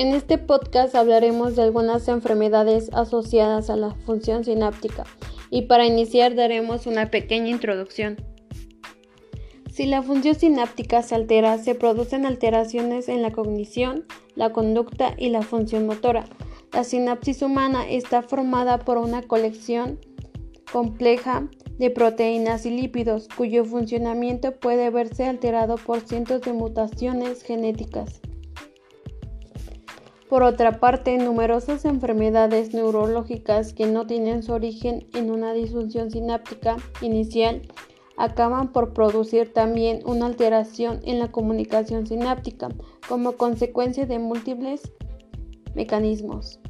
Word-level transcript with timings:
En 0.00 0.14
este 0.14 0.38
podcast 0.38 0.94
hablaremos 0.94 1.56
de 1.56 1.62
algunas 1.62 2.08
enfermedades 2.08 2.88
asociadas 2.94 3.68
a 3.68 3.76
la 3.76 3.90
función 3.90 4.44
sináptica 4.44 5.04
y 5.50 5.66
para 5.66 5.84
iniciar 5.84 6.34
daremos 6.34 6.86
una 6.86 7.10
pequeña 7.10 7.50
introducción. 7.50 8.16
Si 9.70 9.84
la 9.84 10.00
función 10.00 10.36
sináptica 10.36 11.02
se 11.02 11.16
altera, 11.16 11.58
se 11.58 11.74
producen 11.74 12.24
alteraciones 12.24 13.10
en 13.10 13.20
la 13.20 13.30
cognición, 13.30 14.06
la 14.36 14.52
conducta 14.52 15.14
y 15.18 15.28
la 15.28 15.42
función 15.42 15.84
motora. 15.84 16.24
La 16.72 16.82
sinapsis 16.82 17.42
humana 17.42 17.86
está 17.86 18.22
formada 18.22 18.78
por 18.78 18.96
una 18.96 19.20
colección 19.20 19.98
compleja 20.72 21.46
de 21.78 21.90
proteínas 21.90 22.64
y 22.64 22.70
lípidos 22.70 23.28
cuyo 23.36 23.66
funcionamiento 23.66 24.52
puede 24.60 24.88
verse 24.88 25.26
alterado 25.26 25.74
por 25.76 26.00
cientos 26.00 26.40
de 26.40 26.54
mutaciones 26.54 27.42
genéticas. 27.42 28.22
Por 30.30 30.44
otra 30.44 30.78
parte, 30.78 31.18
numerosas 31.18 31.84
enfermedades 31.84 32.72
neurológicas 32.72 33.72
que 33.72 33.86
no 33.86 34.06
tienen 34.06 34.44
su 34.44 34.52
origen 34.52 35.08
en 35.12 35.28
una 35.28 35.52
disfunción 35.52 36.12
sináptica 36.12 36.76
inicial 37.00 37.62
acaban 38.16 38.70
por 38.70 38.92
producir 38.92 39.52
también 39.52 40.02
una 40.04 40.26
alteración 40.26 41.00
en 41.02 41.18
la 41.18 41.32
comunicación 41.32 42.06
sináptica 42.06 42.68
como 43.08 43.32
consecuencia 43.32 44.06
de 44.06 44.20
múltiples 44.20 44.92
mecanismos. 45.74 46.60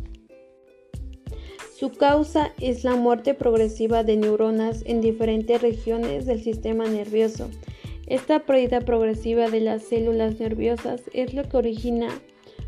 Su 1.76 1.90
causa 1.90 2.54
es 2.62 2.82
la 2.82 2.96
muerte 2.96 3.34
progresiva 3.34 4.04
de 4.04 4.16
neuronas 4.16 4.82
en 4.86 5.02
diferentes 5.02 5.60
regiones 5.60 6.24
del 6.24 6.42
sistema 6.42 6.86
nervioso. 6.86 7.50
Esta 8.06 8.38
pérdida 8.38 8.80
progresiva 8.80 9.50
de 9.50 9.60
las 9.60 9.82
células 9.82 10.40
nerviosas 10.40 11.02
es 11.12 11.34
lo 11.34 11.46
que 11.46 11.58
origina 11.58 12.08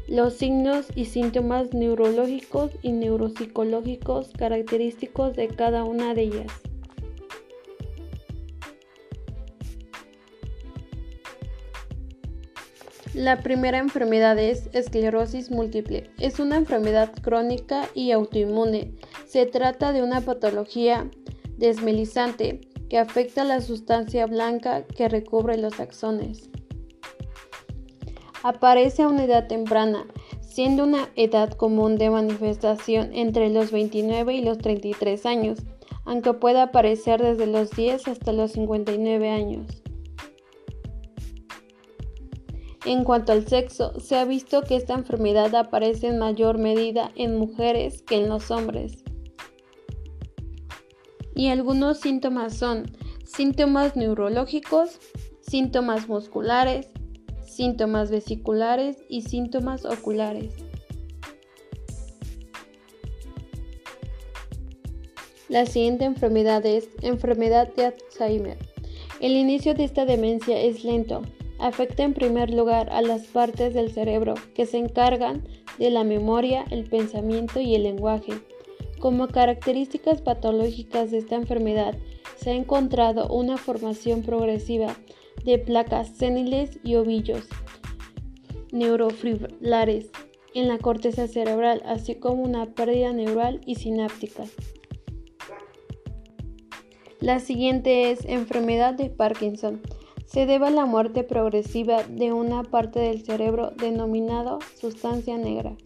los 0.08 0.34
signos 0.34 0.86
y 0.94 1.06
síntomas 1.06 1.72
neurológicos 1.72 2.72
y 2.82 2.92
neuropsicológicos 2.92 4.30
característicos 4.36 5.36
de 5.36 5.48
cada 5.48 5.84
una 5.84 6.14
de 6.14 6.22
ellas. 6.22 6.52
La 13.14 13.42
primera 13.42 13.78
enfermedad 13.78 14.38
es 14.38 14.70
esclerosis 14.72 15.50
múltiple. 15.50 16.10
Es 16.18 16.40
una 16.40 16.56
enfermedad 16.56 17.12
crónica 17.20 17.88
y 17.94 18.10
autoinmune. 18.10 18.94
Se 19.26 19.44
trata 19.44 19.92
de 19.92 20.02
una 20.02 20.22
patología 20.22 21.10
desmelizante 21.58 22.62
que 22.88 22.98
afecta 22.98 23.44
la 23.44 23.60
sustancia 23.60 24.26
blanca 24.26 24.86
que 24.86 25.08
recubre 25.08 25.58
los 25.58 25.78
axones 25.78 26.50
aparece 28.42 29.02
a 29.02 29.08
una 29.08 29.24
edad 29.24 29.46
temprana, 29.46 30.06
siendo 30.40 30.84
una 30.84 31.08
edad 31.16 31.50
común 31.50 31.96
de 31.96 32.10
manifestación 32.10 33.10
entre 33.14 33.48
los 33.50 33.70
29 33.70 34.34
y 34.34 34.42
los 34.42 34.58
33 34.58 35.26
años, 35.26 35.58
aunque 36.04 36.34
puede 36.34 36.60
aparecer 36.60 37.22
desde 37.22 37.46
los 37.46 37.70
10 37.70 38.08
hasta 38.08 38.32
los 38.32 38.52
59 38.52 39.30
años. 39.30 39.82
En 42.84 43.04
cuanto 43.04 43.30
al 43.30 43.46
sexo, 43.46 43.98
se 44.00 44.16
ha 44.16 44.24
visto 44.24 44.62
que 44.62 44.74
esta 44.74 44.94
enfermedad 44.94 45.54
aparece 45.54 46.08
en 46.08 46.18
mayor 46.18 46.58
medida 46.58 47.12
en 47.14 47.38
mujeres 47.38 48.02
que 48.02 48.16
en 48.16 48.28
los 48.28 48.50
hombres. 48.50 49.04
Y 51.36 51.48
algunos 51.48 52.00
síntomas 52.00 52.56
son 52.56 52.90
síntomas 53.24 53.94
neurológicos, 53.94 54.98
síntomas 55.40 56.08
musculares, 56.08 56.91
síntomas 57.52 58.10
vesiculares 58.10 58.96
y 59.08 59.22
síntomas 59.22 59.84
oculares. 59.84 60.54
La 65.48 65.66
siguiente 65.66 66.06
enfermedad 66.06 66.64
es 66.64 66.88
enfermedad 67.02 67.72
de 67.74 67.86
Alzheimer. 67.86 68.56
El 69.20 69.32
inicio 69.32 69.74
de 69.74 69.84
esta 69.84 70.06
demencia 70.06 70.58
es 70.58 70.82
lento. 70.82 71.22
Afecta 71.58 72.04
en 72.04 72.14
primer 72.14 72.50
lugar 72.50 72.88
a 72.90 73.02
las 73.02 73.26
partes 73.26 73.74
del 73.74 73.92
cerebro 73.92 74.34
que 74.54 74.64
se 74.66 74.78
encargan 74.78 75.46
de 75.78 75.90
la 75.90 76.04
memoria, 76.04 76.64
el 76.70 76.84
pensamiento 76.84 77.60
y 77.60 77.74
el 77.74 77.82
lenguaje. 77.82 78.32
Como 78.98 79.28
características 79.28 80.22
patológicas 80.22 81.10
de 81.10 81.18
esta 81.18 81.36
enfermedad 81.36 81.96
se 82.36 82.50
ha 82.50 82.54
encontrado 82.54 83.28
una 83.28 83.58
formación 83.58 84.22
progresiva 84.22 84.96
de 85.44 85.58
placas 85.58 86.08
seniles 86.16 86.78
y 86.82 86.96
ovillos 86.96 87.48
neurofibrilares 88.72 90.10
en 90.54 90.68
la 90.68 90.78
corteza 90.78 91.28
cerebral, 91.28 91.82
así 91.84 92.16
como 92.16 92.42
una 92.42 92.66
pérdida 92.74 93.12
neural 93.12 93.60
y 93.66 93.76
sináptica. 93.76 94.44
La 97.20 97.38
siguiente 97.38 98.10
es 98.10 98.24
enfermedad 98.24 98.94
de 98.94 99.08
Parkinson. 99.08 99.80
Se 100.26 100.46
debe 100.46 100.66
a 100.66 100.70
la 100.70 100.86
muerte 100.86 101.22
progresiva 101.22 102.02
de 102.02 102.32
una 102.32 102.64
parte 102.64 102.98
del 102.98 103.24
cerebro 103.24 103.70
denominado 103.70 104.58
sustancia 104.80 105.38
negra. 105.38 105.76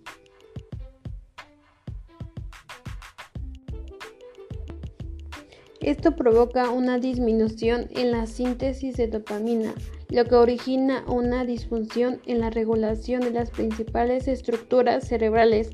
Esto 5.86 6.16
provoca 6.16 6.70
una 6.70 6.98
disminución 6.98 7.86
en 7.94 8.10
la 8.10 8.26
síntesis 8.26 8.96
de 8.96 9.06
dopamina, 9.06 9.72
lo 10.08 10.24
que 10.24 10.34
origina 10.34 11.04
una 11.06 11.44
disfunción 11.44 12.20
en 12.26 12.40
la 12.40 12.50
regulación 12.50 13.20
de 13.20 13.30
las 13.30 13.52
principales 13.52 14.26
estructuras 14.26 15.06
cerebrales 15.06 15.70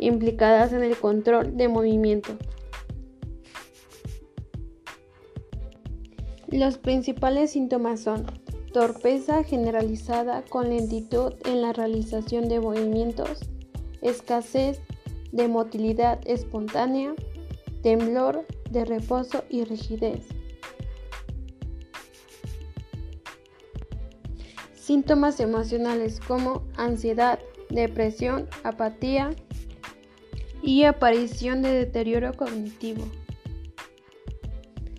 implicadas 0.00 0.72
en 0.72 0.82
el 0.82 0.96
control 0.96 1.56
de 1.56 1.68
movimiento. 1.68 2.36
Los 6.48 6.76
principales 6.78 7.52
síntomas 7.52 8.00
son 8.00 8.26
torpeza 8.72 9.44
generalizada 9.44 10.42
con 10.42 10.70
lentitud 10.70 11.34
en 11.44 11.62
la 11.62 11.72
realización 11.72 12.48
de 12.48 12.58
movimientos, 12.58 13.48
escasez 14.00 14.80
de 15.30 15.46
motilidad 15.46 16.18
espontánea, 16.26 17.14
temblor, 17.82 18.46
de 18.70 18.84
reposo 18.84 19.44
y 19.48 19.64
rigidez. 19.64 20.26
Síntomas 24.74 25.40
emocionales 25.40 26.20
como 26.20 26.64
ansiedad, 26.76 27.38
depresión, 27.70 28.48
apatía 28.64 29.30
y 30.62 30.84
aparición 30.84 31.62
de 31.62 31.72
deterioro 31.72 32.34
cognitivo. 32.34 33.04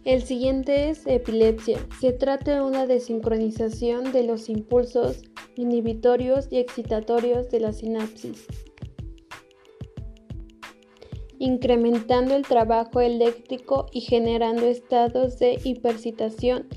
El 0.06 0.24
siguiente 0.24 0.90
es 0.90 1.08
epilepsia. 1.08 1.80
Se 2.02 2.12
trata 2.12 2.56
de 2.56 2.62
una 2.62 2.86
desincronización 2.86 4.12
de 4.12 4.24
los 4.24 4.50
impulsos 4.50 5.24
inhibitorios 5.56 6.48
y 6.52 6.58
excitatorios 6.58 7.50
de 7.50 7.60
la 7.62 7.72
sinapsis 7.72 8.48
incrementando 11.44 12.36
el 12.36 12.44
trabajo 12.44 13.02
eléctrico 13.02 13.88
y 13.92 14.00
generando 14.00 14.66
estados 14.66 15.40
de 15.40 15.60
hipercitación 15.66 16.70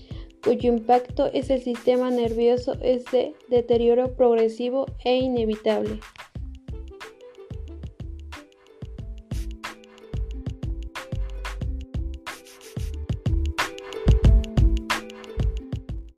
cuyo 0.43 0.73
impacto 0.73 1.31
en 1.33 1.53
el 1.53 1.63
sistema 1.63 2.11
nervioso 2.11 2.75
es 2.83 3.05
de 3.13 3.35
deterioro 3.49 4.17
progresivo 4.17 4.87
e 5.05 5.19
inevitable. 5.19 6.01